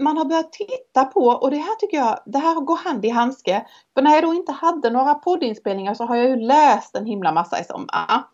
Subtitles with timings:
[0.00, 3.08] man har börjat titta på, och det här tycker jag, det här går hand i
[3.08, 3.66] handske.
[3.94, 7.32] För när jag då inte hade några poddinspelningar så har jag ju läst en himla
[7.32, 8.24] massa i sommar.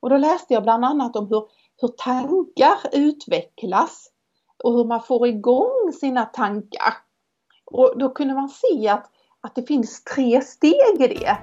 [0.00, 1.42] Och då läste jag bland annat om hur,
[1.80, 4.10] hur tankar utvecklas
[4.64, 6.94] och hur man får igång sina tankar.
[7.64, 9.10] Och då kunde man se att,
[9.40, 11.36] att det finns tre steg i det.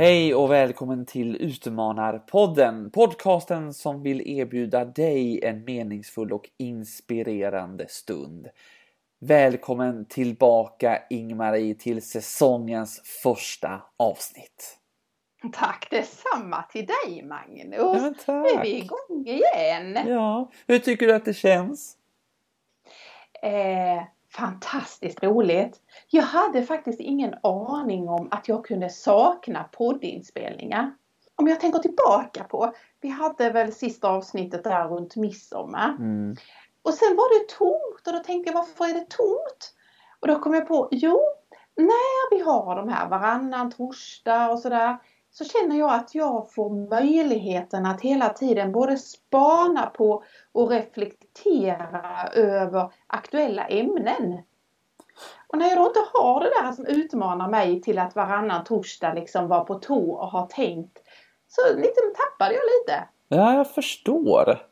[0.00, 2.90] Hej och välkommen till Utmanarpodden!
[2.90, 8.48] Podcasten som vill erbjuda dig en meningsfull och inspirerande stund.
[9.18, 14.78] Välkommen tillbaka Ingmarie till säsongens första avsnitt.
[15.52, 17.78] Tack detsamma till dig Magnus!
[17.78, 18.52] Ja, tack.
[18.52, 19.98] Nu är vi igång igen!
[20.08, 21.96] Ja, hur tycker du att det känns?
[23.42, 25.80] Eh, fantastiskt roligt!
[26.08, 30.94] Jag hade faktiskt ingen aning om att jag kunde sakna poddinspelningar.
[31.36, 35.88] Om jag tänker tillbaka på, vi hade väl sista avsnittet där runt midsommar.
[35.88, 36.36] Mm.
[36.82, 39.74] Och sen var det tomt och då tänkte jag varför är det tomt?
[40.20, 41.20] Och då kom jag på, jo,
[41.76, 44.96] när vi har de här varannan torsdag och sådär
[45.30, 52.28] så känner jag att jag får möjligheten att hela tiden både spana på och reflektera
[52.34, 54.42] över aktuella ämnen.
[55.46, 59.14] Och när jag då inte har det där som utmanar mig till att varannan torsdag
[59.14, 60.98] liksom vara på tå och ha tänkt
[61.48, 63.08] så liksom tappade jag lite.
[63.28, 64.69] Ja, jag förstår.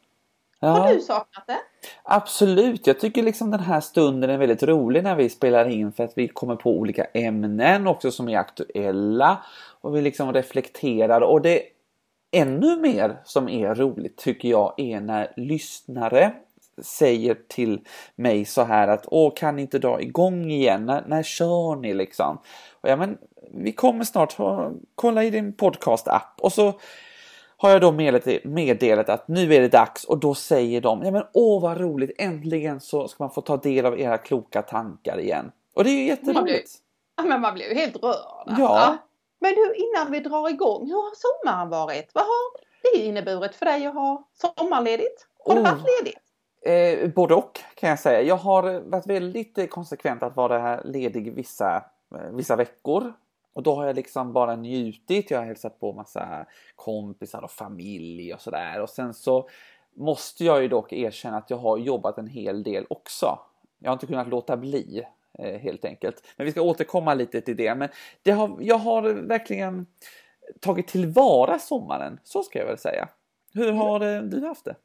[0.60, 0.68] Ja.
[0.68, 1.58] Har du saknat det?
[2.02, 6.04] Absolut, jag tycker liksom den här stunden är väldigt rolig när vi spelar in för
[6.04, 9.42] att vi kommer på olika ämnen också som är aktuella
[9.80, 11.62] och vi liksom reflekterar och det
[12.32, 16.32] ännu mer som är roligt tycker jag är när lyssnare
[16.82, 17.80] säger till
[18.14, 20.86] mig så här att åh kan ni inte dra igång igen?
[20.86, 22.38] När, när kör ni liksom?
[22.80, 23.18] Och ja men
[23.54, 24.36] vi kommer snart,
[24.94, 26.80] kolla i din podcast-app och så
[27.60, 27.92] har jag då
[28.44, 32.10] meddelat, att nu är det dags och då säger de ja men åh vad roligt
[32.18, 35.52] äntligen så ska man få ta del av era kloka tankar igen.
[35.74, 36.70] Och det är ju jätteroligt.
[37.16, 38.14] Ja men man blir ju helt rörd.
[38.46, 38.62] alltså.
[38.62, 38.96] Ja.
[39.40, 42.10] Men du, innan vi drar igång, hur har sommaren varit?
[42.14, 45.26] Vad har det inneburit för dig att ha sommarledigt?
[45.44, 45.64] Har du Oh.
[45.64, 46.14] varit ledig?
[46.62, 48.22] Eh, både och kan jag säga.
[48.22, 51.76] Jag har varit väldigt eh, konsekvent att vara här ledig vissa,
[52.14, 53.12] eh, vissa veckor.
[53.58, 55.30] Och då har jag liksom bara njutit.
[55.30, 56.46] Jag har hälsat på massa
[56.76, 58.80] kompisar och familj och sådär.
[58.80, 59.48] Och sen så
[59.94, 63.38] måste jag ju dock erkänna att jag har jobbat en hel del också.
[63.78, 65.02] Jag har inte kunnat låta bli
[65.38, 66.22] eh, helt enkelt.
[66.36, 67.74] Men vi ska återkomma lite till det.
[67.74, 67.88] Men
[68.22, 69.86] det har, jag har verkligen
[70.60, 72.20] tagit tillvara sommaren.
[72.24, 73.08] Så ska jag väl säga.
[73.54, 74.76] Hur har eh, du haft det?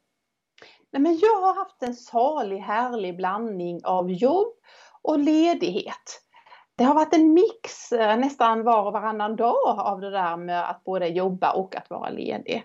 [0.92, 4.54] Nej, men jag har haft en salig, härlig blandning av jobb
[5.02, 6.24] och ledighet.
[6.76, 10.70] Det har varit en mix eh, nästan var och varannan dag av det där med
[10.70, 12.64] att både jobba och att vara ledig.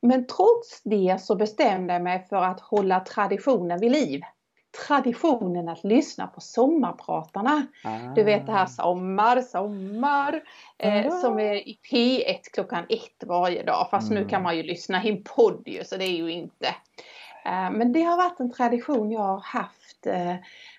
[0.00, 4.20] Men trots det så bestämde jag mig för att hålla traditionen vid liv.
[4.88, 7.66] Traditionen att lyssna på sommarpratarna.
[8.14, 10.42] Du vet det här sommar, sommar
[10.78, 11.10] eh, Ah.
[11.10, 13.88] som är i P1 klockan ett varje dag.
[13.90, 14.28] Fast nu Mm.
[14.28, 16.66] kan man ju lyssna i en podd ju, så det är ju inte.
[17.44, 20.06] Eh, men det har varit en tradition jag har haft.
[20.06, 20.34] Eh,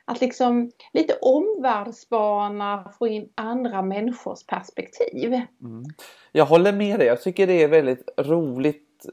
[0.08, 5.34] att liksom lite omvärldsspana, få in andra människors perspektiv.
[5.34, 5.84] Mm.
[6.32, 7.08] Jag håller med dig.
[7.08, 9.06] Jag tycker det är väldigt roligt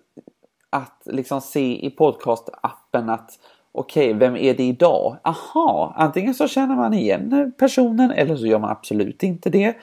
[0.71, 3.31] att liksom se i podcastappen att
[3.73, 5.17] okej, vem är det idag?
[5.25, 9.77] Aha, antingen så känner man igen personen eller så gör man absolut inte det.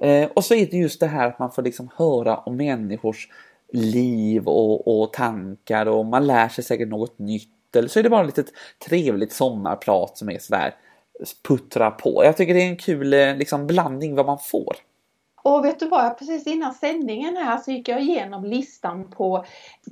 [0.00, 3.28] Eh, och så är det just det här att man får liksom höra om människors
[3.72, 7.55] liv och, och tankar och man lär sig säkert något nytt.
[7.78, 8.44] Eller så är det bara lite
[8.88, 10.74] trevligt sommarprat som är sådär
[11.48, 12.24] puttra på.
[12.24, 14.76] Jag tycker det är en kul eh, liksom, blandning vad man får.
[15.42, 19.44] Och vet du vad, precis innan sändningen här så gick jag igenom listan på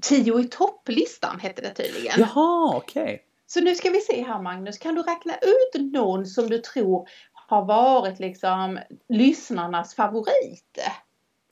[0.03, 2.13] 10 i topplistan hette det tydligen.
[2.19, 3.23] Jaha, okej.
[3.47, 7.09] Så nu ska vi se här Magnus, kan du räkna ut någon som du tror
[7.33, 8.79] har varit liksom
[9.09, 10.79] lyssnarnas favorit?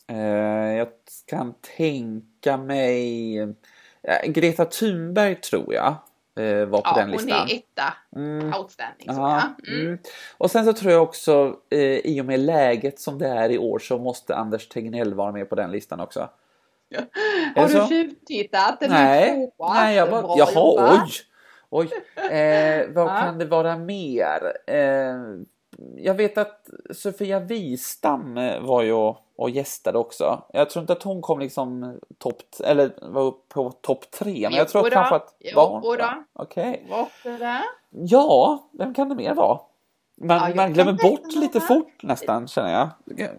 [0.09, 0.17] Eh,
[0.77, 0.89] jag
[1.27, 5.97] kan tänka mig eh, Greta Thunberg tror jag
[6.41, 7.49] eh, var på Ja, den hon listan.
[7.49, 7.95] är etta.
[8.17, 8.55] Mm.
[8.55, 9.07] Outstanding.
[9.15, 9.73] Så, Ja, ja.
[9.73, 9.87] Mm.
[9.87, 9.99] mm.
[10.39, 13.59] Och sen så tror jag också eh, i och med läget som det är i
[13.59, 16.29] år så måste Anders Tegnell vara med på den listan också.
[17.57, 18.81] Är Har du tjuvtittat?
[18.81, 21.11] Nej, nej jag bara, jaha oj!
[21.71, 21.91] Oj,
[22.31, 23.21] eh, vad Ja.
[23.21, 24.53] kan det vara mer?
[24.67, 25.17] Eh,
[25.97, 30.43] jag vet att Sofia Wistam eh, var ju och, och gästade också.
[30.53, 34.69] Jag tror inte att hon kom liksom topp, eller var på topp tre, men jag
[34.69, 35.37] tror Jo kanske att...
[35.41, 36.25] jo det?
[36.33, 36.87] Okej.
[37.23, 37.63] Det?
[37.91, 39.61] Ja, vem kan det mer vara?
[40.17, 42.89] Man, Ja, man glömmer bort lite fort nästan känner jag.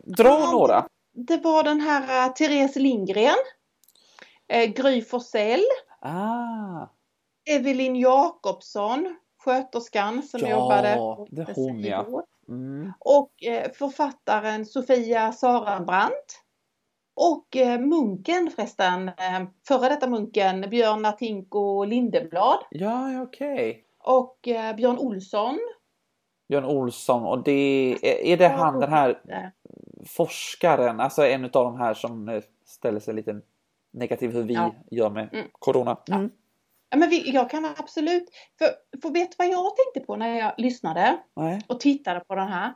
[0.03, 0.85] Dra Ja, några.
[1.13, 3.35] Det var den här uh, Therese Lindgren.
[4.47, 5.63] Eh, Gry Forssell.
[5.99, 6.87] Ah,
[7.45, 12.05] Evelyn Jakobsson, sköterskan som Ja, jobbade på det hon, ja.
[12.53, 12.93] Mm.
[12.99, 16.39] Och eh, författaren Sofia Sarenbrant.
[17.15, 22.59] Och eh, munken förresten, eh, före detta munken Björn Natinko Lindeblad.
[22.69, 23.85] ja, okej.
[23.99, 25.59] Och eh, Björn Olsson.
[26.49, 27.51] Björn Olsson och det
[28.01, 29.19] är, är det han den här
[30.05, 33.41] forskaren, alltså en av de här som ställer sig lite
[33.93, 34.75] negativ hur vi Ja.
[34.91, 35.47] gör med Mm.
[35.51, 35.97] Corona.
[36.11, 36.29] Mm.
[36.93, 38.23] Ja, men vi, jag kan absolut,
[38.59, 38.67] för,
[39.01, 41.61] för vet du vad jag tänkte på när jag lyssnade Nej.
[41.67, 42.73] och tittade på den här?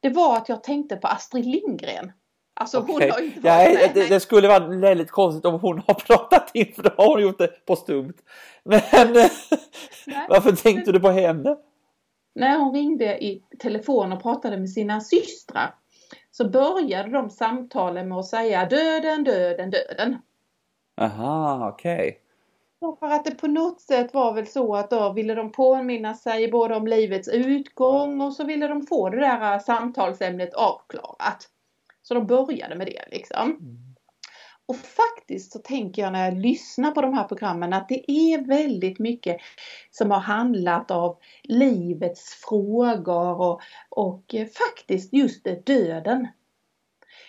[0.00, 2.12] Det var att jag tänkte på Astrid Lindgren.
[2.54, 3.10] Alltså hon Okej.
[3.10, 3.90] har inte varit med.
[3.94, 7.22] det, det skulle vara väldigt konstigt om hon har pratat in för då har hon
[7.22, 8.14] gjort det på stumt.
[8.64, 9.30] Men eh,
[10.28, 11.56] varför tänkte du på henne?
[12.34, 15.74] När hon ringde i telefon och pratade med sina systrar
[16.30, 20.18] så började de samtalen med att säga döden, döden, döden.
[21.00, 22.18] Aha, okej.
[22.18, 22.21] Och
[23.00, 26.50] För att det på något sätt var väl så att då ville de påminna sig
[26.50, 31.48] både om livets utgång och så ville de få det där samtalsämnet avklarat.
[32.02, 33.58] Så de började med det liksom.
[34.66, 38.46] Och faktiskt så tänker jag när jag lyssnar på de här programmen att det är
[38.46, 39.36] väldigt mycket
[39.90, 46.28] som har handlat av livets frågor och, och eh, faktiskt just det, döden.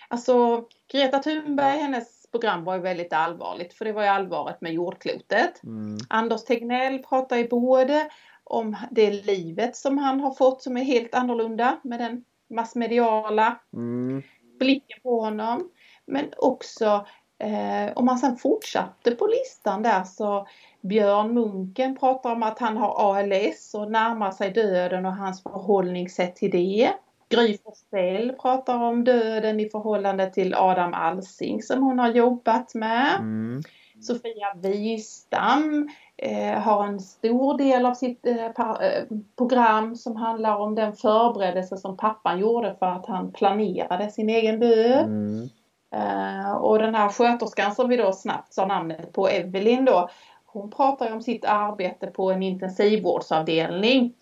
[0.08, 4.72] Alltså Greta Thunberg, hennes program var ju väldigt allvarligt för det var ju allvaret med
[4.72, 5.62] jordklotet.
[5.62, 5.98] Mm.
[6.08, 8.08] Anders Tegnell pratar ju både
[8.44, 14.22] om det livet som han har fått som är helt annorlunda med den massmediala Mm.
[14.58, 15.70] blicken på honom.
[16.06, 17.06] Men också
[17.38, 20.46] eh, om man sen fortsatte på listan där så
[20.80, 26.36] Björn Munken pratar om att han har ALS och närmar sig döden och hans förhållningssätt
[26.36, 26.90] till det.
[27.34, 33.14] Gry Forssell pratar om döden i förhållande till Adam Alsing som hon har jobbat med.
[33.18, 33.62] Mm.
[34.00, 39.04] Sofia Wistam eh, har en stor del av sitt eh, pa- eh,
[39.36, 44.60] program som handlar om den förberedelse som pappan gjorde för att han planerade sin egen
[44.60, 45.04] död.
[45.04, 45.48] Mm.
[45.94, 50.08] Eh, och den här sköterskan som vi då snabbt sa namnet på, Evelyn då,
[50.46, 54.14] hon pratar om sitt arbete på en intensivvårdsavdelning.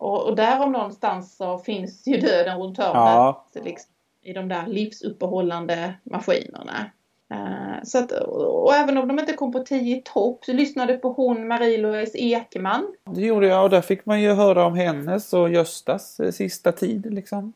[0.00, 2.94] Och, och där om någonstans så finns ju döden runt hörnet.
[2.94, 3.44] Ja.
[3.64, 3.90] Liksom,
[4.22, 6.90] I de där livsuppehållande maskinerna.
[7.30, 10.94] Eh, så att, och, även om de inte kom på 10 i topp så lyssnade
[10.94, 12.94] på hon Marie-Louise Ekman.
[13.14, 16.72] Det gjorde jag och där fick man ju höra om hennes och Göstas eh, sista
[16.72, 17.52] tid liksom.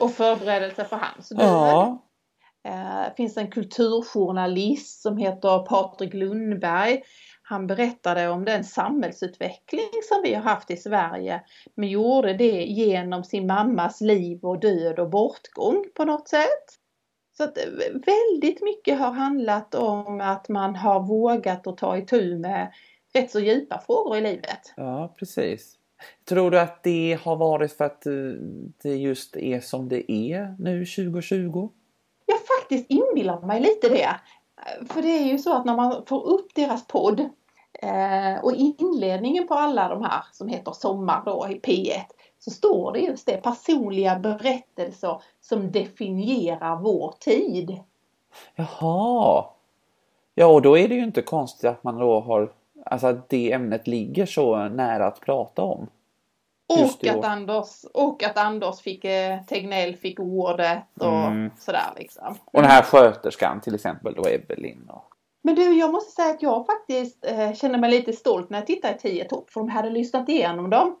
[0.00, 1.46] Och förberedelse för hans död.
[1.46, 2.02] Ja.
[2.64, 7.02] Eh, finns en kulturjournalist som heter Patrik Lundberg.
[7.50, 11.42] Han berättade om den samhällsutveckling som vi har haft i Sverige.
[11.74, 16.64] Men gjorde det genom sin mammas liv och död och bortgång på något sätt.
[17.36, 17.58] Så att
[17.92, 22.72] väldigt mycket har handlat om att man har vågat att ta itu med
[23.12, 24.72] rätt så djupa frågor i livet.
[24.76, 25.76] Ja, precis.
[26.28, 28.12] Tror du att det har varit för att eh,
[28.82, 31.68] det just är som det är nu 2020?
[32.26, 34.10] Jag faktiskt inbillar mig lite det.
[34.88, 37.30] För det är ju så att när man får upp deras podd
[37.72, 42.00] eh, och inledningen på alla de här som heter Sommar då i P1
[42.38, 47.80] så står det just det, personliga berättelser som definierar vår tid.
[48.54, 49.44] Jaha.
[50.34, 52.52] Ja, och då är det ju inte konstigt att man då har,
[52.84, 55.86] alltså att det ämnet ligger så nära att prata om.
[56.66, 57.24] Och i att.
[57.24, 61.50] Anders, och att Anders fick, eh, Tegnell fick ordet och Mm.
[61.58, 62.34] sådär liksom.
[62.44, 64.90] Och den här sköterskan till exempel då, Evelyn.
[64.90, 65.09] Och...
[65.42, 68.66] Men du, jag måste säga att jag faktiskt eh, känner mig lite stolt när jag
[68.66, 70.96] tittar i 10 topp för de hade lyssnat igenom dem.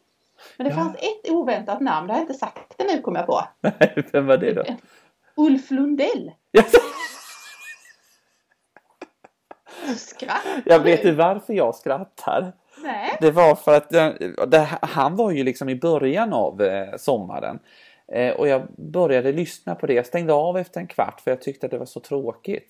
[0.56, 0.76] Men det Ja.
[0.76, 3.42] fanns ett oväntat namn, det har jag inte sagt det nu kommer jag på.
[4.12, 4.64] Vem var det då?
[5.34, 6.32] Ulf Lundell.
[6.50, 6.62] Ja,
[9.96, 10.42] Skratt.
[10.64, 12.52] Jag vet ju varför jag skrattar.
[12.82, 13.16] Nej.
[13.20, 14.08] Det var för att eh,
[14.46, 17.58] det, han var ju liksom i början av eh, sommaren.
[18.12, 19.94] Eh, och jag började lyssna på det.
[19.94, 22.68] Jag stängde av efter en kvart för jag tyckte att det var så tråkigt.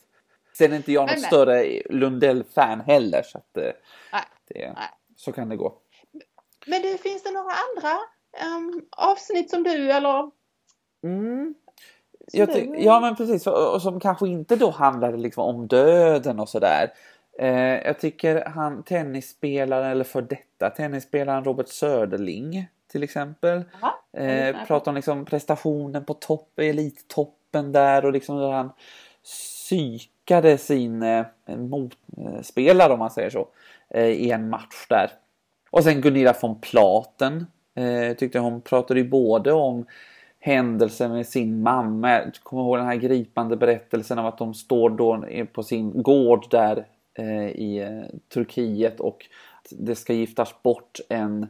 [0.64, 1.26] Sen är inte jag något Nej, nej.
[1.26, 3.22] större Lundell-fan heller.
[3.22, 3.62] Så, att, eh,
[4.12, 4.22] Nej.
[4.48, 4.88] det, Nej.
[5.16, 5.74] så kan det gå.
[6.66, 7.98] Men det finns det några andra
[8.38, 10.30] ehm, avsnitt som du eller
[11.02, 11.54] Mm.
[12.32, 16.92] du- ja men precis, och, som kanske inte då handlade liksom om döden och sådär.
[17.38, 23.62] Eh, jag tycker han tennisspelaren, eller för detta tennisspelaren Robert Söderling till exempel.
[24.12, 28.70] Lyssnar Eh, pratar om liksom prestationen på topp, elittoppen där och liksom hur han
[30.30, 33.48] psykade sin eh, motspelare om man säger så
[33.88, 35.10] eh, i en match där.
[35.70, 39.86] Och sen Gunilla von Platen eh, tyckte hon pratade ju både om
[40.40, 42.10] händelsen med sin mamma.
[42.10, 46.46] Jag kommer ihåg den här gripande berättelsen om att de står då på sin gård
[46.50, 49.26] där eh, i eh, Turkiet och
[49.70, 51.46] det ska giftas bort en,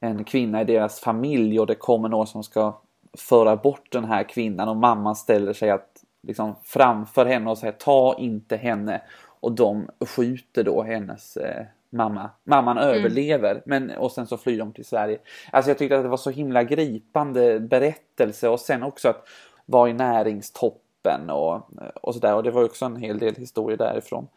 [0.00, 2.80] en kvinna i deras familj och det kommer någon som ska
[3.18, 5.93] föra bort den här kvinnan och mamman ställer sig att,
[6.26, 9.02] liksom, framför henne och säger ta inte henne
[9.40, 12.30] och de skjuter då hennes eh, mamma.
[12.44, 12.90] Mamman mm.
[12.90, 15.18] överlever men, och sen så flyr de till Sverige.
[15.50, 19.28] Alltså jag tyckte att det var så himla gripande berättelse och sen också att
[19.66, 21.68] vara i näringstoppen och,
[22.02, 24.28] och sådär och det var också en hel del historier därifrån.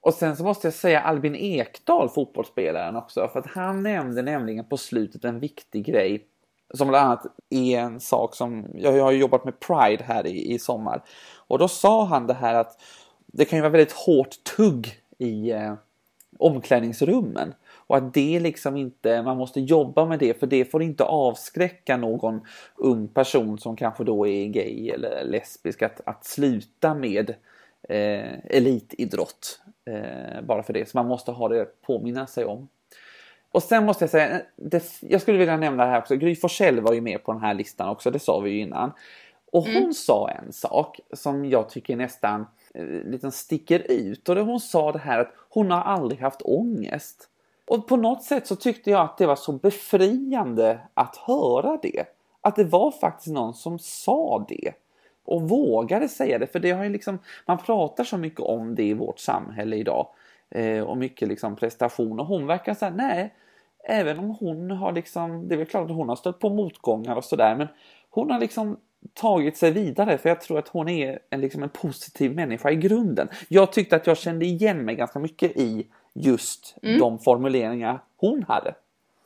[0.00, 4.64] Och sen så måste jag säga Albin Ekdal, fotbollsspelaren också, för att han nämnde nämligen
[4.64, 6.26] på slutet en viktig grej
[6.74, 10.54] som bland annat är en sak som, jag har ju jobbat med Pride här i,
[10.54, 11.02] i sommar.
[11.36, 12.80] Och då sa han det här att
[13.26, 15.74] det kan ju vara väldigt hårt tugg i eh,
[16.38, 17.54] omklädningsrummen.
[17.70, 21.96] Och att det liksom inte, man måste jobba med det för det får inte avskräcka
[21.96, 22.40] någon
[22.76, 27.34] ung person som kanske då är gay eller lesbisk att, att sluta med
[27.82, 29.60] eh, elitidrott.
[29.84, 32.68] Eh, bara för det, så man måste ha det att påminna sig om.
[33.52, 36.80] Och sen måste jag säga, det, jag skulle vilja nämna det här också, Gry Forssell
[36.80, 38.92] var ju med på den här listan också, det sa vi ju innan.
[39.52, 39.92] Och hon mm.
[39.92, 44.92] sa en sak som jag tycker nästan eh, lite sticker ut och det hon sa
[44.92, 47.28] det här att hon har aldrig haft ångest.
[47.66, 52.04] Och på något sätt så tyckte jag att det var så befriande att höra det.
[52.40, 54.72] Att det var faktiskt någon som sa det
[55.24, 56.46] och vågade säga det.
[56.46, 60.06] För det har ju liksom, man pratar så mycket om det i vårt samhälle idag.
[60.50, 62.20] Eh, och mycket liksom prestation.
[62.20, 63.34] Och hon verkar säga nej,
[63.84, 67.16] även om hon har liksom, det är väl klart att hon har stött på motgångar
[67.16, 67.56] och sådär.
[67.56, 67.68] Men
[68.10, 68.76] hon har liksom
[69.14, 72.76] tagit sig vidare för jag tror att hon är en, liksom en positiv människa i
[72.76, 73.28] grunden.
[73.48, 76.98] Jag tyckte att jag kände igen mig ganska mycket i just mm.
[76.98, 78.74] de formuleringar hon hade.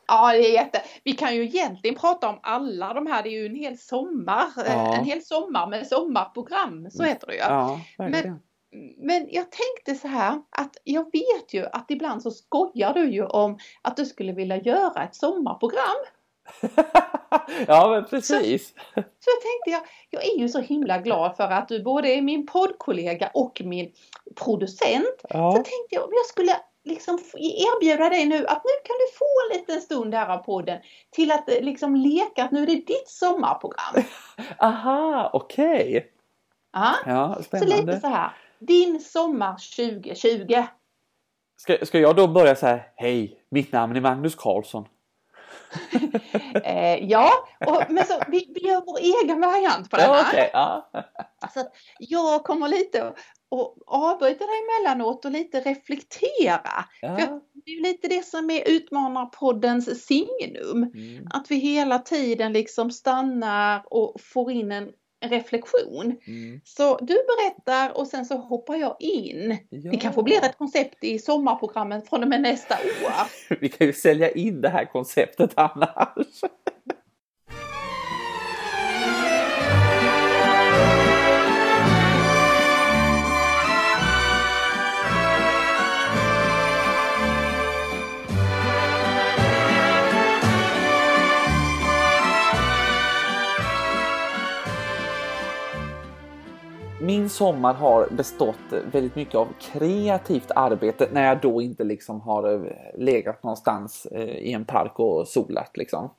[0.06, 0.82] Ja, det är jätte.
[1.04, 3.22] Vi kan ju egentligen prata om alla de här.
[3.22, 4.96] Det är ju en hel sommar, ja.
[4.96, 7.38] en hel sommar med sommarprogram, så heter det ju.
[7.38, 8.40] Ja, men,
[8.96, 13.26] men jag tänkte så här att jag vet ju att ibland så skojar du ju
[13.26, 15.96] om att du skulle vilja göra ett sommarprogram.
[17.66, 18.68] ja men precis.
[18.68, 22.22] Så, så tänkte jag, jag är ju så himla glad för att du både är
[22.22, 23.92] min poddkollega och min
[24.34, 25.22] producent.
[25.28, 25.52] Ja.
[25.52, 29.26] Så tänkte jag om jag skulle liksom erbjuda dig nu att nu kan du få
[29.50, 32.74] en liten stund här av podden till att eh, liksom leka att nu är det
[32.74, 34.04] ditt sommarprogram.
[34.58, 35.88] Aha, okej.
[35.88, 36.02] Okay.
[37.04, 37.76] Ja spännande.
[37.76, 38.30] Så lite så här.
[38.66, 40.64] Din sommar 2020.
[41.56, 44.88] Ska, ska jag då börja så här, hej, mitt namn är Magnus Karlsson.
[46.64, 47.30] eh, ja,
[47.66, 50.28] och, men så, vi, vi gör vår egen variant på det här.
[50.28, 50.90] Okay, ja.
[51.54, 53.14] så att jag kommer lite
[53.48, 56.84] och avbryta dig emellanåt och lite reflektera.
[57.02, 57.16] Ja.
[57.16, 60.82] För det är lite det som är Utmanarpoddens signum.
[60.94, 61.26] Mm.
[61.30, 64.88] Att vi hela tiden liksom stannar och får in en
[65.22, 66.16] reflektion.
[66.26, 66.60] Mm.
[66.64, 69.56] Så du berättar och sen så hoppar jag in.
[69.70, 69.90] Ja.
[69.90, 73.56] Det kanske blir ett koncept i sommarprogrammet från och med nästa år.
[73.60, 76.40] vi kan ju sälja in det här konceptet annars.
[97.02, 102.54] Min sommar har bestått väldigt mycket av kreativt arbete när jag då inte liksom har
[102.54, 106.10] eh, legat någonstans eh, i en park och solat liksom.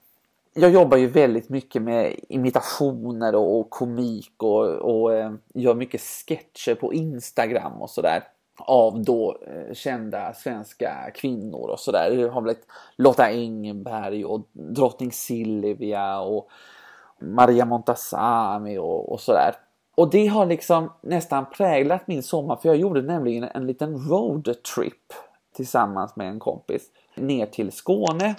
[0.53, 6.75] Jag jobbar ju väldigt mycket med imitationer och komik och, och eh, gör mycket sketcher
[6.75, 8.23] på Instagram och sådär
[8.57, 9.37] av då
[9.73, 12.11] kända svenska kvinnor och sådär.
[12.15, 16.49] Det har blivit Lotta Engberg och drottning Silvia och
[17.19, 19.53] Maria Montazami och, och sådär.
[19.95, 25.13] Och det har liksom nästan präglat min sommar för jag gjorde nämligen en liten roadtrip
[25.55, 28.35] tillsammans med en kompis ner till Skåne.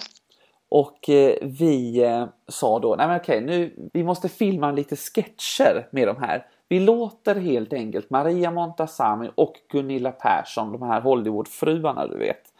[0.69, 5.87] Och eh, vi eh, sa då, nej men okej nu, vi måste filma lite sketcher
[5.91, 6.45] med de här.
[6.67, 12.53] Vi låter helt enkelt Maria Montazami och Gunilla Persson, de här Hollywoodfruarna du vet,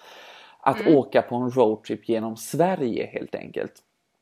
[0.60, 0.96] att mm.
[0.98, 3.74] åka på en roadtrip genom Sverige helt enkelt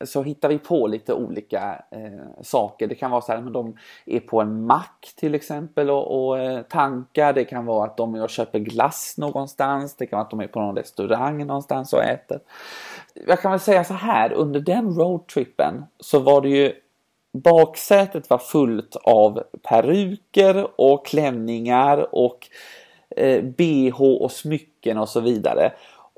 [0.05, 2.88] så hittar vi på lite olika eh, saker.
[2.88, 6.39] Det kan vara så här att de är på en mack till exempel och, och
[6.39, 7.33] eh, tankar.
[7.33, 9.95] Det kan vara att de är och köper glass någonstans.
[9.95, 12.39] Det kan vara att de är på någon restaurang någonstans och äter.
[13.27, 16.74] Jag kan väl säga så här, under den roadtrippen så var det ju
[17.33, 22.48] baksätet var fullt av peruker och klänningar och
[23.17, 25.72] eh, bh och smycken och så vidare.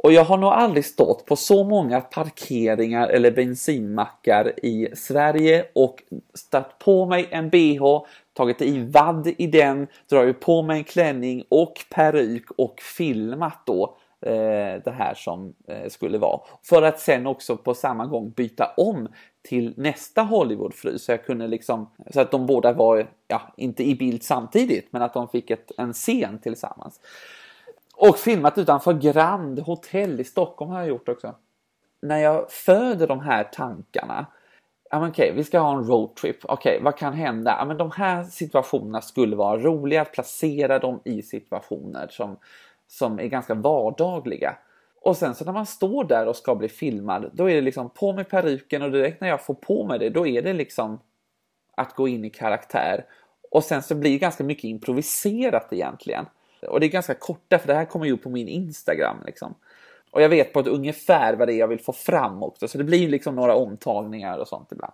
[0.06, 6.04] Och jag har nog aldrig stått på så många parkeringar eller bensinmackar i Sverige och
[6.34, 7.84] stött på mig en bh,
[8.34, 13.98] tagit i vadd i den, dragit på mig en klänning och peruk och filmat då
[14.22, 16.40] eh, det här som eh, skulle vara.
[16.64, 19.08] För att sen också på samma gång byta om
[19.42, 23.96] till nästa Hollywoodfru så jag kunde liksom så att de båda var, ja, inte i
[23.96, 27.00] bild samtidigt, men att de fick ett, en scen tillsammans.
[27.98, 31.36] Och filmat utanför Grand Hotel i Stockholm har jag gjort också.
[32.02, 34.26] När jag föder de här tankarna
[34.90, 36.38] Ja, men okej, vi ska ha en roadtrip.
[36.44, 37.56] Okej, vad kan hända?
[37.60, 42.38] Ja, men de här situationerna skulle vara roliga att placera dem i situationer som,
[42.88, 44.58] som är ganska vardagliga.
[45.02, 47.90] Och sen så när man står där och ska bli filmad, då är det liksom
[47.90, 51.00] på med peruken och direkt när jag får på mig det, då är det liksom
[51.76, 53.06] att gå in i karaktär.
[53.52, 56.26] Och sen så blir det ganska mycket improviserat egentligen.
[56.70, 59.56] Och det är ganska korta, för det här kommer ju upp på min Instagram liksom.
[60.12, 62.78] Och jag vet på ett ungefär vad det är jag vill få fram också, så
[62.78, 64.94] det blir liksom några omtagningar och sånt ibland.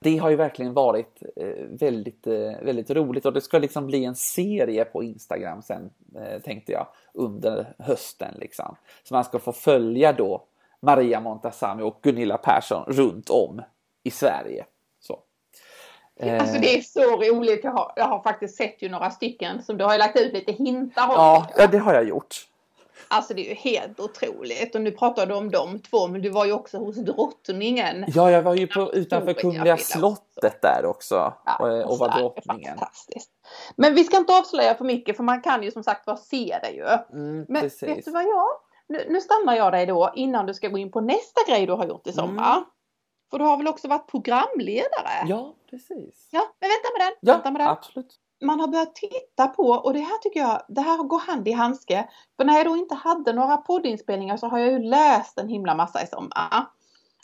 [0.00, 4.04] Det har ju verkligen varit eh, väldigt, eh, väldigt roligt och det ska liksom bli
[4.04, 8.76] en serie på Instagram sen eh, tänkte jag under hösten liksom.
[9.04, 10.44] Så man ska få följa då
[10.80, 13.62] Maria Montazami och Gunilla Persson runt om
[14.02, 14.64] i Sverige.
[16.20, 16.30] Så.
[16.30, 17.64] Alltså det är så roligt.
[17.64, 20.52] Jag har, jag har faktiskt sett ju några stycken som du har lagt ut lite
[20.52, 21.14] hintar om.
[21.14, 22.46] Ja, ja, det har jag gjort.
[23.08, 24.74] Alltså det är ju helt otroligt.
[24.74, 28.04] Och nu pratar du om de två, men du var ju också hos drottningen.
[28.08, 32.78] Ja, jag var ju på, utanför Kungliga slottet där också ja, och, och var drottningen.
[32.78, 33.30] Fantastiskt.
[33.76, 36.58] Men vi ska inte avslöja för mycket för man kan ju som sagt var se
[36.62, 36.86] det ju.
[37.12, 37.82] Mm, men precis.
[37.82, 38.48] vet du vad jag?
[38.86, 41.72] Nu, nu stannar jag dig då innan du ska gå in på nästa grej du
[41.72, 42.52] har gjort i sommar.
[42.52, 42.64] Mm.
[43.30, 45.26] För du har väl också varit programledare?
[45.26, 46.28] Ja, precis.
[46.30, 47.14] Ja, men vänta med den.
[47.20, 47.68] Ja, vänta med den.
[47.68, 51.48] absolut man har börjat titta på och det här tycker jag, det här går hand
[51.48, 52.08] i handske.
[52.36, 55.74] För när jag då inte hade några poddinspelningar så har jag ju läst en himla
[55.74, 56.66] massa i sommar.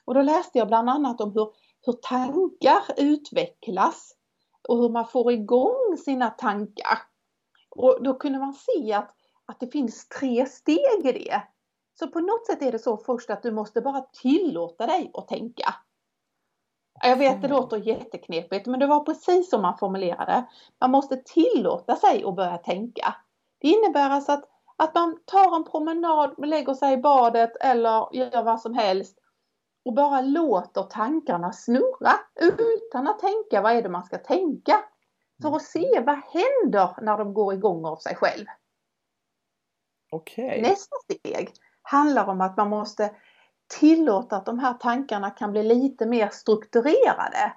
[0.04, 1.52] Och då läste jag bland annat om hur,
[1.86, 4.14] hur tankar utvecklas
[4.68, 6.98] och hur man får igång sina tankar.
[7.70, 9.14] Och då kunde man se att,
[9.46, 11.42] att det finns tre steg i det.
[11.98, 15.28] Så på något sätt är det så först att du måste bara tillåta dig att
[15.28, 15.74] tänka.
[17.02, 20.44] Jag vet det låter jätteknepigt men det var precis som man formulerade.
[20.80, 23.14] Man måste tillåta sig att börja tänka.
[23.60, 24.44] Det innebär alltså att,
[24.76, 29.18] att man tar en promenad, lägger sig i badet eller gör vad som helst
[29.84, 34.84] och bara låter tankarna snurra utan att tänka vad är det man ska tänka.
[35.42, 38.46] För att se vad händer när de går igång av sig själv.
[40.10, 40.62] Okay.
[40.62, 41.50] Nästa steg
[41.82, 43.10] handlar om att man måste
[43.68, 47.52] tillåta att de här tankarna kan bli lite mer strukturerade.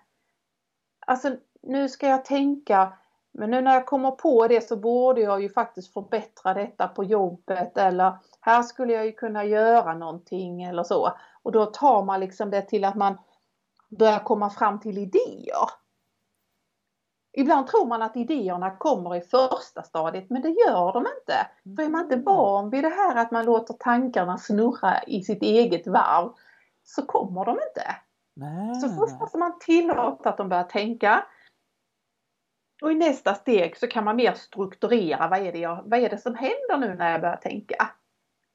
[1.08, 2.94] Alltså nu ska jag tänka,
[3.32, 7.04] men nu när jag kommer på det så borde jag ju faktiskt förbättra detta på
[7.04, 11.12] jobbet eller här skulle jag ju kunna göra någonting eller så.
[11.44, 13.18] Och då tar man liksom det till att man
[13.90, 15.81] börjar komma fram till idéer.
[17.34, 21.48] Ibland tror man att idéerna kommer i första stadiet men det gör de inte.
[21.76, 25.44] För är man inte van vid det här att man låter tankarna snurra i sitt
[25.44, 26.32] eget varv
[26.84, 27.96] så kommer de inte.
[28.36, 28.76] Nej.
[28.76, 31.26] Så först måste man tillåta att de börjar tänka.
[32.82, 36.10] Och i nästa steg så kan man mer strukturera vad är det, jag, vad är
[36.10, 37.90] det som händer nu när jag börjar tänka.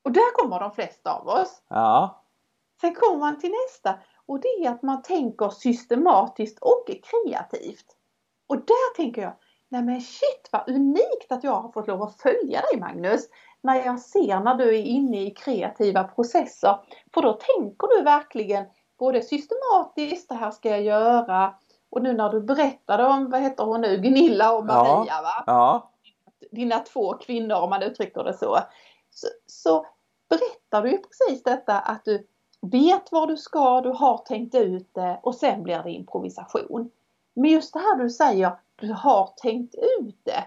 [0.03, 1.63] Och där kommer de flesta av oss.
[1.69, 2.23] Ja.
[2.81, 7.97] Sen kommer man till nästa och det är att man tänker systematiskt och kreativt.
[8.47, 9.33] Och där tänker jag,
[9.69, 13.29] nej men shit vad unikt att jag har fått lov att följa dig Magnus.
[13.61, 16.79] När jag ser när du är inne i kreativa processer.
[17.15, 18.65] För då tänker du verkligen
[18.99, 21.55] både systematiskt, det här ska jag göra.
[21.91, 25.45] Och nu när du berättade om, vad heter hon nu, Gunilla och Maria ja, va?
[25.47, 25.91] Ja.
[26.51, 28.59] Dina två kvinnor om man uttrycker det så.
[29.11, 29.29] så.
[29.47, 29.87] Så
[30.29, 32.27] berättar du ju precis detta att du
[32.73, 36.91] vet vad du ska, du har tänkt ut det och sen blir det improvisation.
[37.37, 40.45] Men just det här du säger, du har tänkt ut det.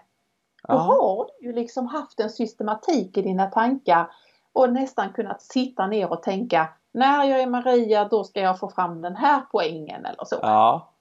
[0.67, 4.12] Då har du ju liksom haft en systematik i dina tankar
[4.54, 8.69] och nästan kunnat sitta ner och tänka när jag är Maria då ska jag få
[8.69, 10.39] fram den här poängen eller så.
[10.41, 10.93] Ja.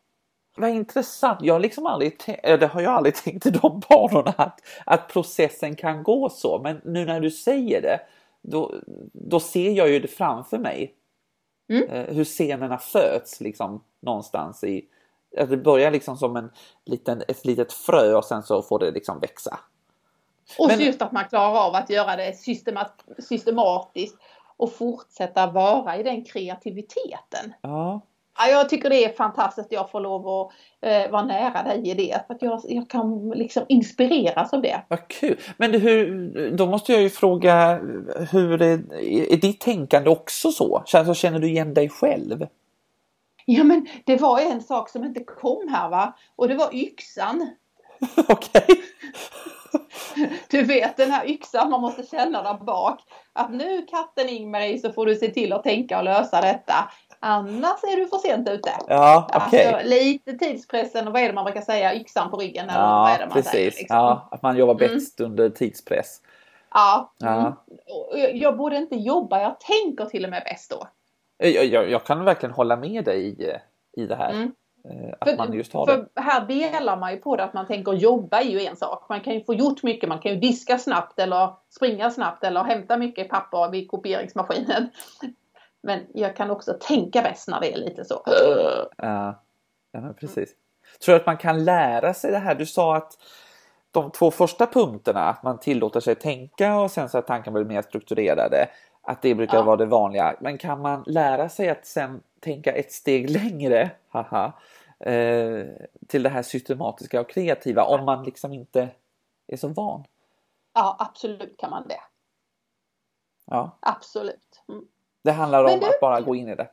[0.57, 1.39] Vad intressant.
[1.43, 5.77] Jag har liksom aldrig, det har jag aldrig tänkt i de banorna att, att processen
[5.77, 6.61] kan gå så.
[6.63, 8.01] Men nu när du säger det,
[8.43, 8.75] då,
[9.13, 10.95] då ser jag ju det framför mig.
[11.69, 11.89] Mm.
[11.89, 14.85] Eh, hur scenerna föds liksom någonstans i,
[15.37, 16.51] att det börjar liksom som en
[16.85, 19.59] liten, ett litet frö och sen så får det liksom växa.
[20.59, 24.17] Och Men, just att man klarar av att göra det systemat, systematiskt
[24.57, 27.55] och fortsätta vara i den kreativiteten.
[27.61, 28.01] Ja.
[28.39, 31.91] Ja, jag tycker det är fantastiskt att jag får lov att eh, vara nära dig
[31.91, 32.27] i det.
[32.27, 34.83] För att jag, jag kan liksom inspireras av det.
[34.89, 35.39] Vad kul!
[35.57, 37.81] Men hur, då måste jag ju fråga,
[38.33, 38.95] hur är,
[39.33, 40.83] är ditt tänkande också så?
[40.87, 42.47] Känner, känner du igen dig själv?
[43.51, 47.51] Ja men det var en sak som inte kom här va och det var yxan.
[48.29, 48.67] Okej.
[50.51, 53.01] Du vet den här yxan man måste känna där bak.
[53.33, 56.75] Att nu katten Ingmarie så får du se till att tänka och lösa detta.
[57.21, 58.71] Annars är du för sent ute.
[58.89, 59.67] Ja, okej.
[59.67, 61.95] Alltså, lite tidspressen och vad är det man brukar säga?
[61.95, 63.53] Yxan på ryggen eller vad Ja, är det man precis.
[63.53, 63.71] säger?
[63.71, 63.97] Liksom.
[63.97, 64.95] Ja, att man jobbar Mm.
[64.95, 66.21] bäst under tidspress.
[66.75, 67.13] Ja.
[67.19, 67.59] Ja.
[68.15, 68.39] Mm.
[68.39, 70.89] Jag borde inte jobba, jag tänker till och med bäst då.
[71.39, 73.53] Jag, jag, jag kan verkligen hålla med dig i,
[74.03, 74.31] i det här.
[74.31, 74.53] Mm.
[74.85, 76.21] Eh, Att man just har för det.
[76.21, 79.07] här delar man ju på det att man tänker jobba är ju en sak.
[79.09, 82.65] Man kan ju få gjort mycket, man kan ju diska snabbt eller springa snabbt eller
[82.65, 84.91] hämta mycket papper vid kopieringsmaskinen.
[85.83, 88.23] Men jag kan också tänka bäst när det är lite så.
[88.97, 89.43] Ja,
[89.93, 90.55] ja precis.
[91.05, 92.55] Tror du att man kan lära sig det här?
[92.55, 93.13] Du sa att
[93.91, 97.65] de två första punkterna, att man tillåter sig tänka och sen så att tankarna blir
[97.65, 98.69] mer strukturerade.
[99.09, 99.63] Att det brukar Ja.
[99.63, 100.37] vara det vanliga.
[100.41, 104.53] Men kan man lära sig att sen tänka ett steg längre, haha,
[105.01, 105.65] eh,
[106.09, 108.89] till det här systematiska och kreativa om man liksom inte
[109.47, 110.05] är så van?
[110.75, 112.01] Ja, absolut kan man det.
[113.51, 114.63] Ja, Absolut.
[114.69, 114.85] Mm.
[115.23, 116.69] det handlar om du- att bara gå in i det.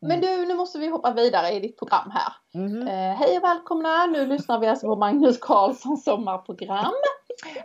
[0.00, 2.32] Men du, nu måste vi hoppa vidare i ditt program här.
[2.54, 2.88] Mhm.
[2.88, 4.06] Eh, hej och välkomna!
[4.06, 6.92] Nu lyssnar vi alltså på Magnus Carlssons sommarprogram.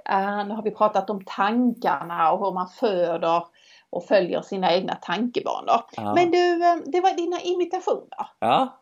[0.09, 3.43] Eh, nu har vi pratat om tankarna och hur man föder
[3.91, 5.81] och följer sina egna tankebanor.
[5.95, 6.15] Ja.
[6.15, 8.27] Men du, eh, det var dina imitationer.
[8.39, 8.77] Ja.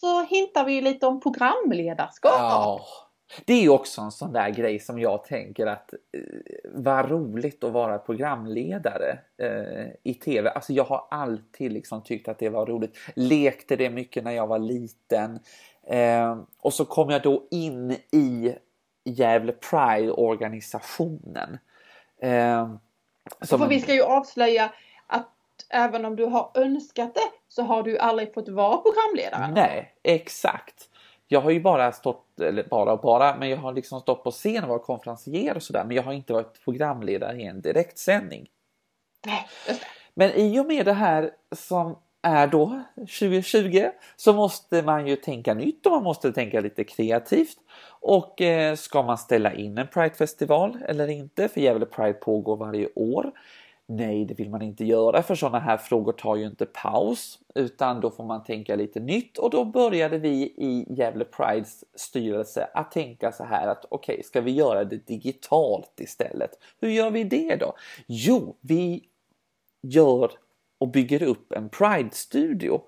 [0.00, 2.32] Så hintar vi ju lite om programledarskap.
[2.38, 2.80] Ja.
[3.44, 5.98] Det är ju också en sån där grej som jag tänker att eh,
[6.64, 10.50] vad roligt att vara programledare eh, i TV.
[10.50, 12.96] Alltså jag har alltid liksom tyckt att det var roligt.
[13.14, 15.38] Lekte det mycket när jag var liten.
[15.86, 18.54] Eh, och så kom jag då in i
[19.04, 21.58] Gävle Pride-organisationen.
[22.22, 22.74] Eh,
[23.42, 24.72] som För vi ska ju avslöja
[25.06, 25.28] att
[25.68, 29.52] även om du har önskat det så har du aldrig fått vara programledare.
[29.54, 30.88] Nej, exakt.
[31.28, 34.30] Jag har ju bara stått, eller bara och bara, men jag har liksom stått på
[34.30, 35.84] scen och varit konferencier och sådär.
[35.84, 38.48] Men jag har inte varit programledare i en direktsändning.
[39.26, 39.86] Nej, just det.
[40.14, 45.54] Men i och med det här som är då 2020 så måste man ju tänka
[45.54, 47.56] nytt och man måste tänka lite kreativt.
[48.00, 51.48] Och eh, ska man ställa in en Pride-festival eller inte?
[51.48, 53.32] För Gävle Pride pågår varje år.
[53.92, 58.00] Nej, det vill man inte göra för sådana här frågor tar ju inte paus utan
[58.00, 62.92] då får man tänka lite nytt och då började vi i Gävle Prides styrelse att
[62.92, 66.50] tänka så här att okej, ska vi göra det digitalt istället?
[66.80, 67.74] Hur gör vi det då?
[68.06, 69.04] Jo, vi
[69.82, 70.30] gör
[70.80, 72.80] och bygger upp en Pride-studio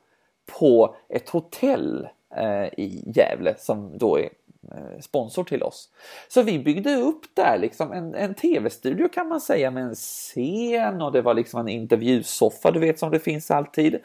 [0.58, 4.28] på ett hotell eh, i Gävle som då är
[4.72, 5.88] eh, sponsor till oss.
[6.28, 11.02] Så vi byggde upp där liksom en, en tv-studio kan man säga med en scen
[11.02, 13.98] och det var liksom en intervjusoffa du vet som det finns alltid.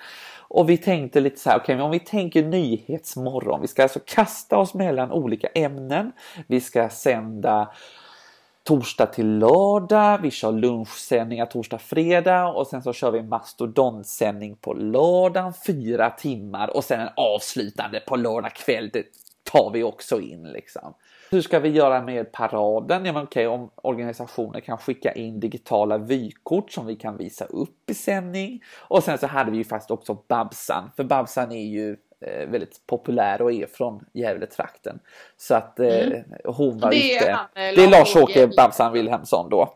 [0.49, 3.99] Och vi tänkte lite så här, okej okay, om vi tänker nyhetsmorgon, vi ska alltså
[4.05, 6.11] kasta oss mellan olika ämnen.
[6.47, 7.69] Vi ska sända
[8.67, 14.73] torsdag till lördag, vi kör lunchsändningar torsdag, fredag och sen så kör vi mastodontsändning på
[14.73, 18.89] lördagen, fyra timmar och sen en avslutande på lördag kväll.
[18.93, 19.03] Det
[19.51, 20.93] tar vi också in liksom.
[21.31, 23.05] Hur ska vi göra med paraden?
[23.05, 27.89] Ja, men okej, om organisationer kan skicka in digitala vykort som vi kan visa upp
[27.89, 28.63] i sändning.
[28.87, 33.41] Och sen så hade vi ju faktiskt också Babsan, för Babsan är ju väldigt populär
[33.41, 34.99] och är från Gävletrakten.
[35.37, 36.23] Så att eh, Mm.
[36.45, 37.31] hon var Det är ute.
[37.31, 39.73] han, eh, det är Lars-Åke Babsan Wilhelmsson då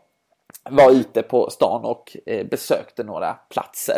[0.70, 3.96] var ute på stan och eh, besökte några platser.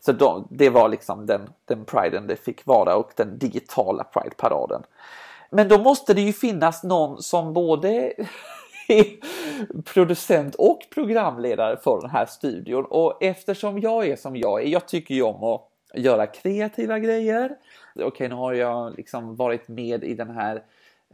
[0.00, 4.82] Så då, det var liksom den, den priden det fick vara och den digitala prideparaden.
[5.50, 8.12] Men då måste det ju finnas någon som både
[8.88, 9.04] är
[9.82, 14.88] producent och programledare för den här studion och eftersom jag är som jag är, jag
[14.88, 17.56] tycker ju om att göra kreativa grejer.
[18.00, 20.62] Okej, nu har jag liksom varit med i den här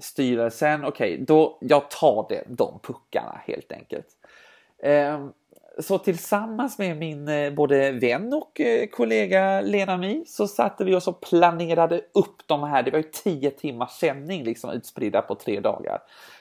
[0.01, 0.85] styrelsen.
[0.85, 4.07] Okej, då jag tar det, de puckarna helt enkelt.
[4.83, 5.33] Ehm,
[5.79, 10.95] så tillsammans med min eh, både vän och eh, kollega Lena Mi så satte vi
[10.95, 15.35] oss och planerade upp de här, det var ju 10 timmars sändning liksom utspridda på
[15.35, 15.99] tre dagar.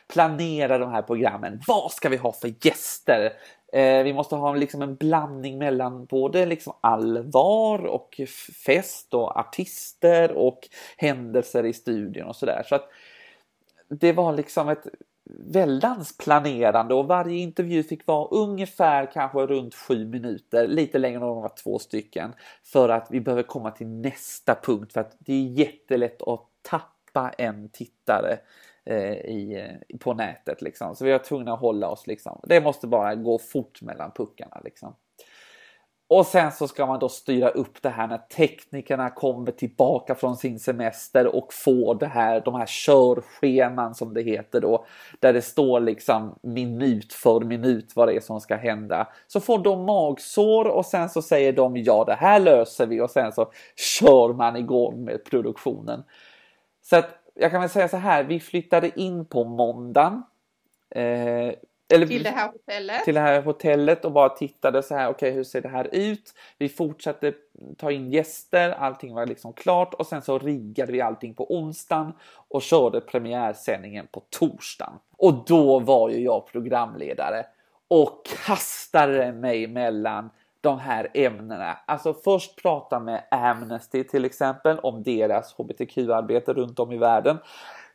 [0.08, 3.34] Planera de här programmen, vad ska vi ha för gäster?
[3.73, 8.21] Eh, vi måste ha liksom en blandning mellan både liksom allvar och
[8.65, 10.60] fest och artister och
[10.97, 12.63] händelser i studion och sådär.
[12.65, 12.89] Så att
[13.89, 14.88] det var liksom ett
[15.53, 21.27] väldans planerande och varje intervju fick vara ungefär kanske runt sju minuter, lite längre om
[21.27, 22.34] de var två stycken.
[22.63, 27.29] För att vi behöver komma till nästa punkt för att det är jättelätt att tappa
[27.38, 28.39] en tittare eh,
[28.89, 30.95] Eh, i, eh, på nätet liksom.
[30.95, 32.39] Så vi var tvungna att hålla oss liksom.
[32.43, 34.95] Det måste bara gå fort mellan puckarna liksom.
[36.08, 40.38] Och sen så ska man då styra upp det här när teknikerna kommer tillbaka från
[40.38, 44.86] sin semester och får det här, de här körscheman som det heter då,
[45.19, 49.08] där det står liksom minut för minut vad det är som ska hända.
[49.28, 53.12] Så får de magsår och sen så säger de ja, det här löser vi och
[53.12, 56.04] sen så kör man igång med produktionen.
[56.82, 60.23] Så att jag kan väl säga så här, vi flyttade in på måndagen.
[60.89, 61.54] Eh,
[61.93, 63.04] eller, till det här hotellet?
[63.04, 65.89] Till det här hotellet och bara tittade så här, okej okay, hur ser det här
[65.91, 66.34] ut?
[66.58, 67.34] Vi fortsatte
[67.78, 72.13] ta in gäster, allting var liksom klart och sen så riggade vi allting på onsdagen
[72.47, 74.93] och körde premiärsändningen på torsdagen.
[75.17, 77.45] Och då var ju jag programledare
[77.88, 80.30] och kastade mig mellan
[80.61, 81.77] de här ämnena.
[81.85, 87.37] Alltså först prata med Amnesty till exempel om deras hbtq-arbete runt om i världen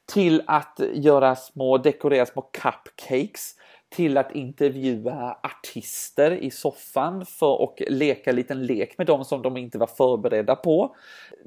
[0.07, 3.55] till att göra små, dekorera små cupcakes
[3.88, 9.42] till att intervjua artister i soffan för att leka en liten lek med dem som
[9.42, 10.96] de inte var förberedda på.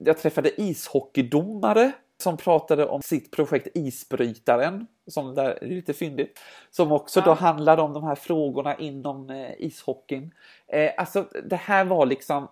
[0.05, 6.39] Jag träffade ishockeydomare som pratade om sitt projekt Isbrytaren, som där är lite fyndigt,
[6.71, 7.25] som också ja.
[7.25, 10.33] då handlade om de här frågorna inom eh, ishockeyn.
[10.67, 12.47] Eh, alltså det här var liksom,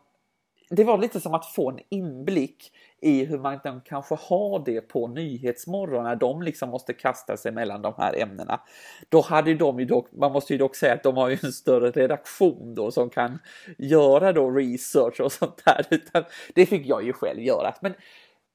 [0.69, 5.07] det var lite som att få en inblick i hur man kanske har det på
[5.07, 8.61] Nyhetsmorgon när de liksom måste kasta sig mellan de här ämnena.
[9.09, 11.51] Då hade de ju dock, man måste ju dock säga att de har ju en
[11.51, 13.39] större redaktion då som kan
[13.77, 15.85] göra då research och sånt där.
[15.89, 16.23] Utan
[16.55, 17.73] det fick jag ju själv göra.
[17.81, 17.93] Men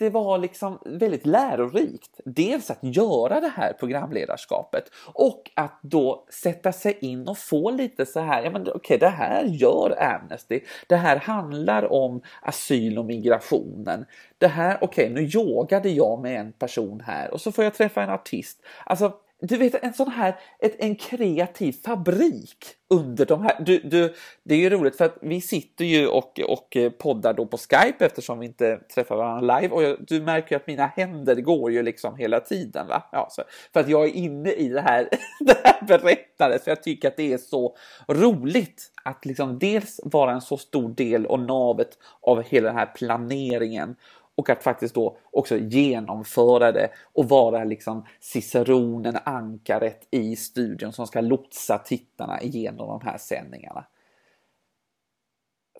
[0.01, 2.21] det var liksom väldigt lärorikt.
[2.25, 8.07] Dels att göra det här programledarskapet och att då sätta sig in och få lite
[8.07, 10.61] så här, ja men okej okay, det här gör Amnesty.
[10.87, 14.05] Det här handlar om asyl och migrationen.
[14.39, 17.75] Det här, okej okay, nu yogade jag med en person här och så får jag
[17.75, 18.63] träffa en artist.
[18.85, 22.57] Alltså du vet en sån här, ett, en kreativ fabrik
[22.91, 23.57] under de här.
[23.61, 27.47] Du, du, det är ju roligt för att vi sitter ju och, och poddar då
[27.47, 30.87] på Skype eftersom vi inte träffar varandra live och jag, du märker ju att mina
[30.87, 32.87] händer går ju liksom hela tiden.
[32.87, 33.09] Va?
[33.13, 35.09] Ja, så, för att jag är inne i det här,
[35.41, 37.77] det här berättandet för jag tycker att det är så
[38.09, 42.87] roligt att liksom dels vara en så stor del och navet av hela den här
[42.87, 43.97] planeringen
[44.41, 51.07] och att faktiskt då också genomföra det och vara liksom ciceronen, ankaret i studion som
[51.07, 53.87] ska lotsa tittarna igenom de här sändningarna.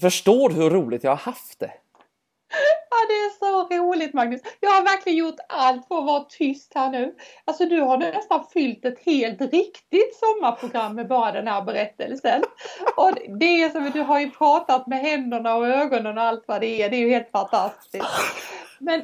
[0.01, 1.73] Förstår du hur roligt jag har haft det?
[2.91, 4.41] Ja, det är så roligt Magnus.
[4.61, 7.15] Jag har verkligen gjort allt för att vara tyst här nu.
[7.45, 12.43] Alltså du har nästan fyllt ett helt riktigt sommarprogram med bara den här berättelsen.
[12.97, 16.45] Och det är som att du har ju pratat med händerna och ögonen och allt
[16.47, 16.91] vad det är.
[16.91, 18.05] Det är ju helt fantastiskt.
[18.79, 19.03] Men,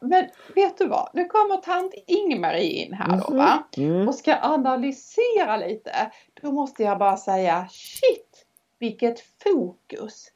[0.00, 3.64] men vet du vad, nu kommer tant Ingmarie in här då va?
[3.76, 4.08] Mm.
[4.08, 6.10] Och ska analysera lite.
[6.42, 8.46] Då måste jag bara säga shit
[8.78, 10.30] vilket fokus!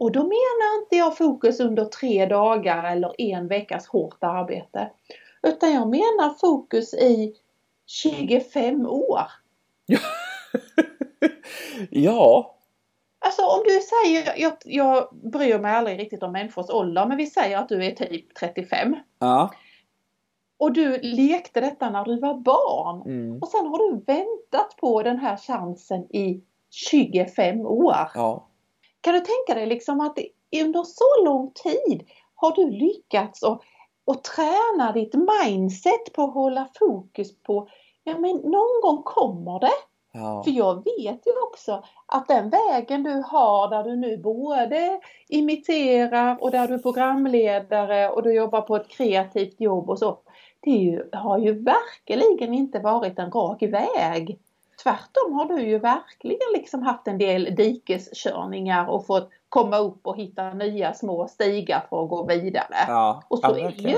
[0.00, 4.90] Och då menar inte jag fokus under tre dagar eller en veckas hårt arbete.
[5.42, 7.34] Utan jag menar fokus i
[7.86, 9.22] 25 år.
[11.90, 12.56] ja.
[13.18, 17.26] Alltså om du säger, jag, jag bryr mig aldrig riktigt om människors ålder, men vi
[17.26, 18.96] säger att du är typ 35.
[19.18, 19.50] Ja.
[20.58, 23.02] Och du lekte detta när du var barn.
[23.02, 23.42] Mm.
[23.42, 28.10] Och sen har du väntat på den här chansen i 25 år.
[28.14, 28.46] Ja.
[29.00, 30.18] Kan du tänka dig liksom att
[30.62, 33.62] under så lång tid har du lyckats att
[34.04, 37.68] och träna ditt mindset på att hålla fokus på,
[38.04, 39.70] ja men någon gång kommer det.
[40.12, 40.42] Ja.
[40.44, 46.36] För jag vet ju också att den vägen du har där du nu både imiterar
[46.40, 50.18] och där du är programledare och du jobbar på ett kreativt jobb och så.
[50.60, 54.38] Det ju, har ju verkligen inte varit en rak väg.
[54.82, 60.16] Tvärtom har du ju verkligen liksom haft en del dikeskörningar och fått komma upp och
[60.16, 62.76] hitta nya små stigar för att gå vidare.
[62.88, 63.96] Ja, och så, är ju,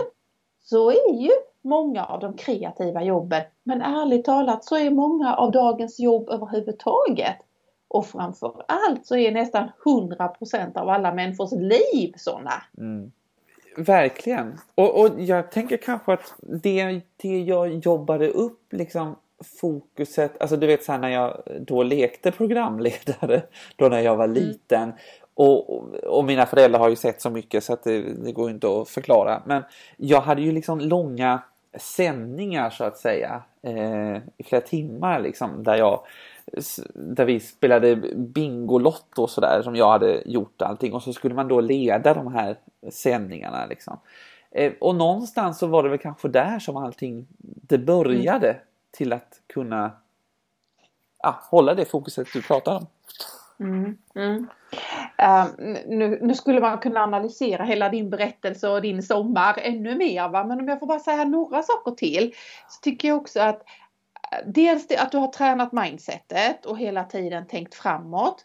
[0.62, 1.31] så är ju
[1.62, 3.42] många av de kreativa jobben.
[3.62, 7.37] Men ärligt talat så är många av dagens jobb överhuvudtaget
[7.88, 12.62] och framför allt så är nästan 100% av alla människors liv sådana.
[12.79, 13.12] Mm.
[13.77, 14.59] Verkligen.
[14.75, 19.16] Och, och jag tänker kanske att det, det jag jobbade upp liksom
[19.61, 23.42] fokuset, alltså du vet så när jag då lekte programledare
[23.76, 24.35] då när jag var mm.
[24.35, 24.94] liten mm.
[25.35, 28.81] och, och, mina föräldrar har ju sett så mycket så att det, det går inte
[28.81, 29.42] att förklara.
[29.46, 29.62] Men
[29.96, 31.42] jag hade ju liksom långa
[31.78, 36.00] sändningar så att säga eh, i flera timmar liksom där jag
[36.94, 41.48] där vi spelade Bingolotto och sådär som jag hade gjort allting och så skulle man
[41.48, 42.57] då leda de här
[42.90, 43.98] sändningarna liksom.
[44.50, 49.12] Eh, och någonstans så var det väl kanske där som allting det började mm till
[49.12, 49.92] att kunna
[51.22, 52.87] ah, hålla det fokuset du pratar om.
[53.61, 54.48] Mm, mm.
[55.22, 55.46] Uh,
[55.87, 60.28] nu, nu, skulle man kunna analysera hela din berättelse och din sommar ännu mer.
[60.28, 60.44] Va?
[60.44, 62.35] Men om jag får bara säga några saker till.
[62.68, 63.62] Så tycker jag också att
[64.33, 68.44] eh, dels det att du har tränat mindsetet och hela tiden tänkt framåt.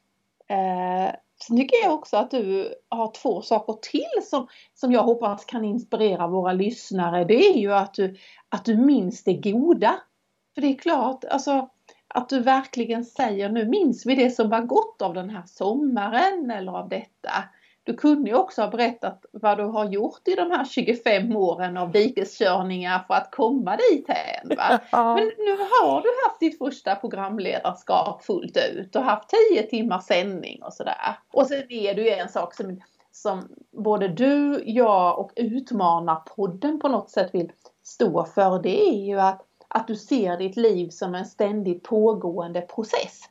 [0.51, 5.45] Uh, Sen tycker jag också att du har två saker till som, som jag hoppas
[5.45, 7.23] kan inspirera våra lyssnare.
[7.23, 8.15] Det är ju att du,
[8.49, 9.95] att du minns det goda.
[10.57, 11.69] För det är klart, alltså
[12.07, 16.51] att du verkligen säger nu minns vi det som var gott av den här sommaren
[16.51, 17.31] eller av detta.
[17.83, 21.77] Du kunde ju också ha berättat vad du har gjort i de här 25 åren
[21.77, 24.57] av dikeskörningar för att komma dit hän.
[24.57, 24.79] Va?
[25.15, 30.63] Men nu har du haft ditt första programledarskap fullt ut och haft 10 timmars sändning
[30.63, 31.17] och sådär.
[31.33, 36.87] Och sen är det ju en sak som, som både du, jag och Utmanarpodden på
[36.87, 37.51] något sätt vill
[37.83, 38.61] stå för.
[38.63, 43.29] Det är ju att, att du ser ditt liv som en ständigt pågående process.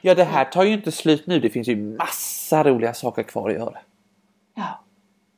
[0.00, 1.40] Ja, det här tar ju inte slut nu.
[1.40, 3.78] Det finns ju massa roliga saker kvar att göra.
[4.54, 4.80] Ja.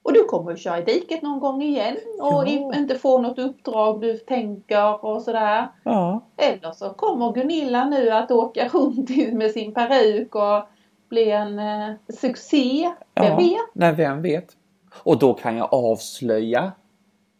[0.02, 2.74] Och du kommer att köra i diket någon gång igen och ja.
[2.74, 5.68] inte få något uppdrag du tänker och sådär.
[5.84, 6.20] Ja.
[6.36, 10.68] Eller så kommer Gunilla nu att åka runt med sin peruk och
[11.08, 12.90] bli en eh, succé.
[13.14, 13.36] Vem ja.
[13.36, 13.70] vet?
[13.72, 14.56] Nej, vem vet.
[15.02, 16.72] Och då kan jag avslöja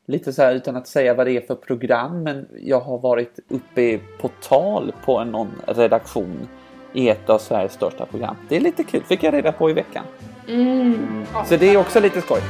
[0.09, 3.39] lite så här utan att säga vad det är för program men jag har varit
[3.49, 6.49] uppe på tal på någon redaktion
[6.93, 8.37] i ett av Sveriges största program.
[8.49, 10.05] Det är lite kul, fick jag reda på i veckan.
[10.49, 11.25] Mm.
[11.47, 12.41] Så det är också lite skoj.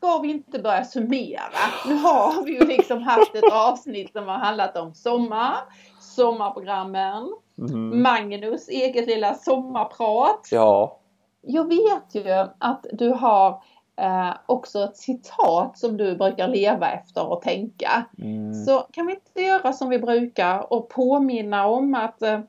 [0.00, 1.50] Ska vi inte börja summera?
[1.86, 5.56] Nu har vi ju liksom haft ett avsnitt som har handlat om sommar,
[6.00, 8.02] sommarprogrammen, Mm.
[8.02, 10.48] Magnus eget lilla sommarprat.
[10.50, 10.98] Ja.
[11.42, 13.62] Jag vet ju att du har
[13.96, 18.06] eh, också ett citat som du brukar leva efter och tänka.
[18.18, 18.54] Mm.
[18.54, 22.40] Så kan vi inte göra som vi brukar och påminna om att eh,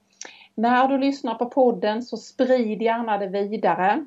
[0.56, 4.06] när du lyssnar på podden så sprid gärna det vidare.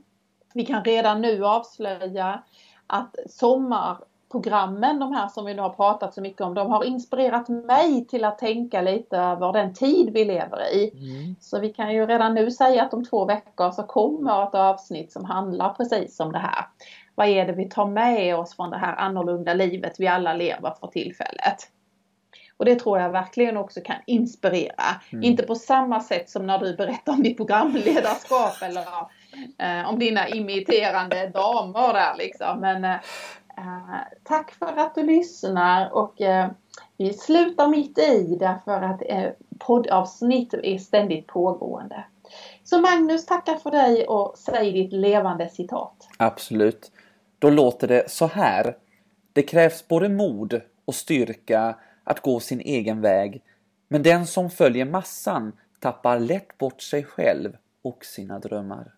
[0.54, 2.42] Vi kan redan nu avslöja
[2.86, 3.96] att sommar
[4.34, 8.04] programmen, de här som vi nu har pratat så mycket om, de har inspirerat mig
[8.04, 10.90] till att tänka lite över den tid vi lever i.
[10.94, 11.36] Mm.
[11.40, 15.12] Så vi kan ju redan nu säga att om två veckor så kommer ett avsnitt
[15.12, 16.66] som handlar precis om det här.
[17.14, 20.74] Vad är det vi tar med oss från det här annorlunda livet vi alla lever
[20.80, 21.68] för tillfället?
[22.56, 24.84] Och det tror jag verkligen också kan inspirera.
[25.12, 25.24] Mm.
[25.24, 28.84] Inte på samma sätt som när du berättar om ditt programledarskap eller
[29.58, 32.60] eh, om dina imiterande damer där liksom.
[32.60, 32.94] Men eh,
[33.56, 36.48] eh, tack för att du lyssnar och eh,
[36.96, 42.04] vi slutar mitt i därför att eh, poddavsnitt är ständigt pågående.
[42.64, 46.08] Så Magnus, tackar för dig och säg ditt levande citat.
[46.16, 46.92] Absolut.
[47.38, 48.76] Då låter det så här.
[49.32, 53.42] Det krävs både mod och styrka att gå sin egen väg.
[53.88, 58.92] Men den som följer massan tappar lätt bort sig själv och sina drömmar.